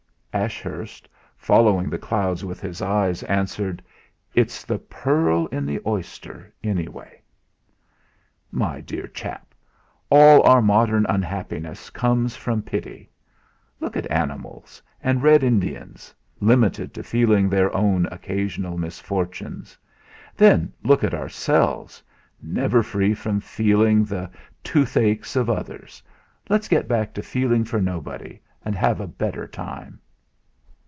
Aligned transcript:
Ashurst, 0.33 1.09
following 1.35 1.89
the 1.89 1.97
clouds 1.97 2.45
with 2.45 2.61
his 2.61 2.81
eyes, 2.81 3.21
answered: 3.23 3.83
"It's 4.33 4.63
the 4.63 4.79
pearl 4.79 5.45
in 5.47 5.65
the 5.65 5.81
oyster, 5.85 6.53
anyway." 6.63 7.21
"My 8.49 8.79
dear 8.79 9.07
chap, 9.07 9.53
all 10.09 10.41
our 10.47 10.61
modern 10.61 11.05
unhappiness 11.09 11.89
comes 11.89 12.37
from 12.37 12.61
pity. 12.61 13.09
Look 13.81 13.97
at 13.97 14.09
animals, 14.09 14.81
and 15.03 15.21
Red 15.21 15.43
Indians, 15.43 16.15
limited 16.39 16.93
to 16.93 17.03
feeling 17.03 17.49
their 17.49 17.75
own 17.75 18.05
occasional 18.05 18.77
misfortunes; 18.77 19.77
then 20.37 20.71
look 20.81 21.03
at 21.03 21.13
ourselves 21.13 22.01
never 22.41 22.81
free 22.81 23.13
from 23.13 23.41
feeling 23.41 24.05
the 24.05 24.31
toothaches 24.63 25.35
of 25.35 25.49
others. 25.49 26.01
Let's 26.47 26.69
get 26.69 26.87
back 26.87 27.13
to 27.15 27.21
feeling 27.21 27.65
for 27.65 27.81
nobody, 27.81 28.39
and 28.63 28.75
have 28.75 29.01
a 29.01 29.07
better 29.07 29.45
time." 29.45 29.99